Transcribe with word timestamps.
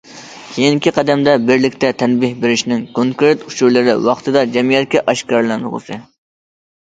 كېيىنكى 0.53 0.91
قەدەمدە، 0.93 1.33
بىرلىكتە 1.49 1.89
تەنبىھ 2.03 2.31
بېرىشنىڭ 2.45 2.81
كونكرېت 2.95 3.45
ئۇچۇرلىرى 3.49 3.95
ۋاقتىدا 4.07 4.43
جەمئىيەتكە 4.57 5.03
ئاشكارىلانغۇسى. 5.13 5.99